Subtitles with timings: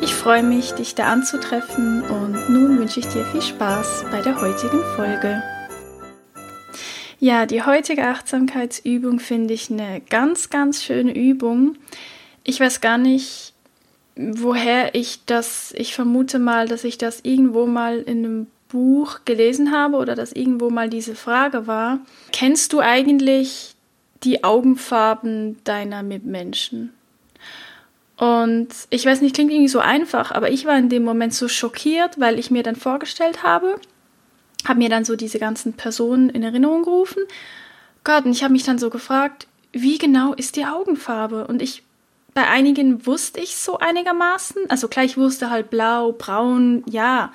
[0.00, 4.40] ich freue mich, dich da anzutreffen und nun wünsche ich dir viel Spaß bei der
[4.40, 5.42] heutigen Folge.
[7.18, 11.76] Ja, die heutige Achtsamkeitsübung finde ich eine ganz, ganz schöne Übung.
[12.44, 13.54] Ich weiß gar nicht,
[14.16, 19.72] woher ich das, ich vermute mal, dass ich das irgendwo mal in einem Buch gelesen
[19.72, 22.00] habe oder dass irgendwo mal diese Frage war.
[22.32, 23.74] Kennst du eigentlich
[24.24, 26.92] die Augenfarben deiner Mitmenschen?
[28.16, 31.48] Und ich weiß nicht, klingt irgendwie so einfach, aber ich war in dem Moment so
[31.48, 33.78] schockiert, weil ich mir dann vorgestellt habe,
[34.66, 37.22] habe mir dann so diese ganzen Personen in Erinnerung gerufen.
[38.04, 41.46] Gott, und ich habe mich dann so gefragt, wie genau ist die Augenfarbe?
[41.46, 41.82] Und ich,
[42.32, 47.32] bei einigen wusste ich so einigermaßen, also klar, ich wusste halt blau, braun, ja,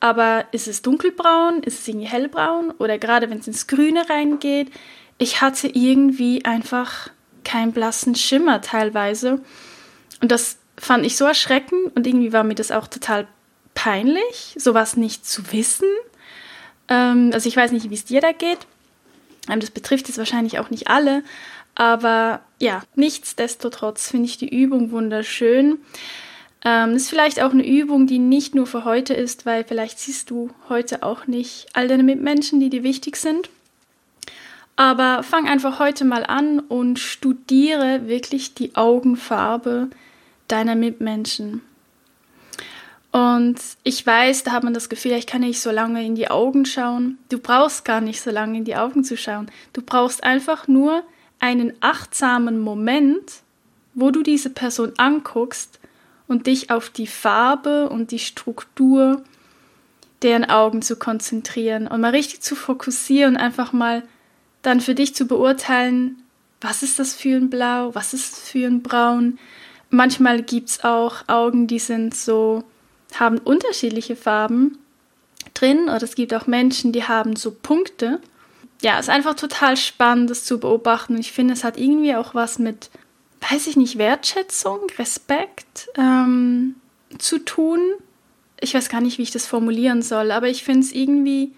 [0.00, 4.70] aber ist es dunkelbraun, ist es irgendwie hellbraun oder gerade wenn es ins Grüne reingeht,
[5.18, 7.10] ich hatte irgendwie einfach
[7.44, 9.40] keinen blassen Schimmer teilweise.
[10.20, 13.26] Und das fand ich so erschreckend und irgendwie war mir das auch total
[13.74, 15.88] peinlich, sowas nicht zu wissen.
[16.88, 18.58] Ähm, also ich weiß nicht, wie es dir da geht.
[19.50, 21.22] Ähm, das betrifft jetzt wahrscheinlich auch nicht alle.
[21.74, 25.78] Aber ja, nichtsdestotrotz finde ich die Übung wunderschön.
[26.64, 30.30] Ähm, ist vielleicht auch eine Übung, die nicht nur für heute ist, weil vielleicht siehst
[30.30, 33.50] du heute auch nicht all deine Mitmenschen, die dir wichtig sind.
[34.76, 39.88] Aber fang einfach heute mal an und studiere wirklich die Augenfarbe
[40.48, 41.62] deiner Mitmenschen.
[43.10, 46.28] Und ich weiß, da hat man das Gefühl, ich kann nicht so lange in die
[46.28, 47.16] Augen schauen.
[47.30, 49.50] Du brauchst gar nicht so lange in die Augen zu schauen.
[49.72, 51.02] Du brauchst einfach nur
[51.38, 53.40] einen achtsamen Moment,
[53.94, 55.80] wo du diese Person anguckst
[56.28, 59.22] und dich auf die Farbe und die Struktur
[60.20, 64.02] deren Augen zu konzentrieren und mal richtig zu fokussieren und einfach mal
[64.66, 66.22] dann für dich zu beurteilen,
[66.60, 69.38] was ist das für ein Blau, was ist das für ein Braun,
[69.90, 72.64] Manchmal gibt es auch Augen, die sind so,
[73.14, 74.78] haben unterschiedliche Farben
[75.54, 78.20] drin oder es gibt auch Menschen, die haben so Punkte.
[78.82, 82.14] Ja, es ist einfach total spannend, das zu beobachten und ich finde, es hat irgendwie
[82.14, 82.90] auch was mit,
[83.48, 86.74] weiß ich nicht, Wertschätzung, Respekt ähm,
[87.18, 87.80] zu tun.
[88.60, 91.54] Ich weiß gar nicht, wie ich das formulieren soll, aber ich finde es irgendwie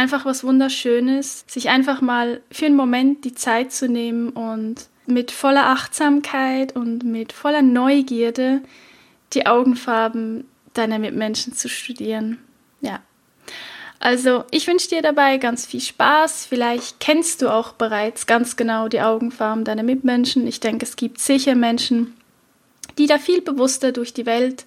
[0.00, 5.30] einfach was Wunderschönes, sich einfach mal für einen Moment die Zeit zu nehmen und mit
[5.30, 8.62] voller Achtsamkeit und mit voller Neugierde
[9.34, 12.38] die Augenfarben deiner Mitmenschen zu studieren.
[12.80, 13.00] Ja.
[13.98, 16.46] Also, ich wünsche dir dabei ganz viel Spaß.
[16.46, 20.46] Vielleicht kennst du auch bereits ganz genau die Augenfarben deiner Mitmenschen.
[20.46, 22.14] Ich denke, es gibt sicher Menschen,
[22.96, 24.64] die da viel bewusster durch die Welt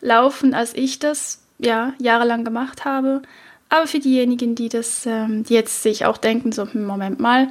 [0.00, 3.22] laufen, als ich das ja jahrelang gemacht habe.
[3.68, 7.48] Aber für diejenigen, die das ähm, die jetzt sich auch denken, so hm, Moment mal,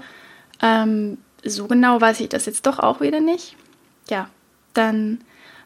[0.61, 3.55] ähm, so genau weiß ich das jetzt doch auch wieder nicht.
[4.09, 4.29] Ja,
[4.73, 5.19] dann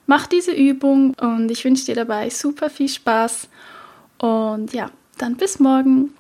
[0.08, 3.48] mach diese Übung und ich wünsche dir dabei super viel Spaß.
[4.18, 6.14] Und ja, dann bis morgen.